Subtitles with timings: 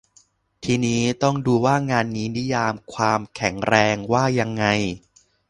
[0.63, 4.65] ทีนี้ต้องดูว่างานนี้นิยาม "ความแข็งแรง" ว่ายังไง